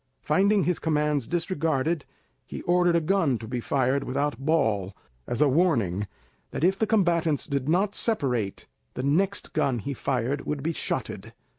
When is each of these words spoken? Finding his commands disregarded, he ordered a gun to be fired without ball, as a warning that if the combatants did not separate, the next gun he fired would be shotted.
Finding 0.23 0.63
his 0.63 0.79
commands 0.79 1.27
disregarded, 1.27 2.05
he 2.47 2.63
ordered 2.63 2.95
a 2.95 2.99
gun 2.99 3.37
to 3.37 3.47
be 3.47 3.59
fired 3.59 4.03
without 4.03 4.39
ball, 4.39 4.97
as 5.27 5.41
a 5.43 5.47
warning 5.47 6.07
that 6.49 6.63
if 6.63 6.79
the 6.79 6.87
combatants 6.87 7.45
did 7.45 7.69
not 7.69 7.93
separate, 7.93 8.65
the 8.95 9.03
next 9.03 9.53
gun 9.53 9.77
he 9.77 9.93
fired 9.93 10.43
would 10.47 10.63
be 10.63 10.73
shotted. 10.73 11.33